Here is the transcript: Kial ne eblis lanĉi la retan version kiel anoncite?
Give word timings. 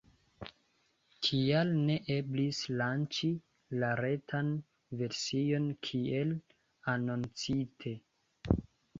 Kial 1.25 1.73
ne 1.89 1.97
eblis 2.13 2.61
lanĉi 2.81 3.29
la 3.83 3.89
retan 3.99 4.49
version 5.01 5.67
kiel 5.89 6.31
anoncite? 6.95 7.93